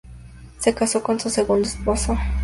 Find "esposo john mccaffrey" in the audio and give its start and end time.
1.67-2.29